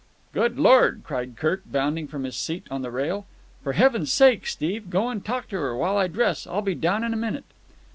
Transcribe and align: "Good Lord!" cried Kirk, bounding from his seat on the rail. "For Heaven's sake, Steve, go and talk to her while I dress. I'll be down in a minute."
"Good 0.33 0.57
Lord!" 0.57 1.01
cried 1.05 1.35
Kirk, 1.37 1.61
bounding 1.63 2.07
from 2.07 2.23
his 2.23 2.35
seat 2.35 2.65
on 2.71 2.81
the 2.81 2.89
rail. 2.89 3.27
"For 3.63 3.73
Heaven's 3.73 4.11
sake, 4.11 4.47
Steve, 4.47 4.89
go 4.89 5.09
and 5.09 5.23
talk 5.23 5.47
to 5.49 5.57
her 5.57 5.75
while 5.77 5.95
I 5.97 6.07
dress. 6.07 6.47
I'll 6.47 6.63
be 6.63 6.73
down 6.73 7.03
in 7.03 7.13
a 7.13 7.15
minute." 7.15 7.45